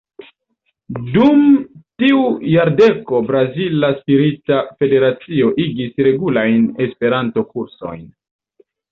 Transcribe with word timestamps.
Dum 1.15 1.41
tiu 2.03 2.21
jardeko 2.53 3.19
Brazila 3.27 3.89
Spirita 3.97 4.61
Federacio 4.79 5.51
igis 5.65 6.01
regulajn 6.07 6.65
Esperanto-kursojn. 6.87 8.09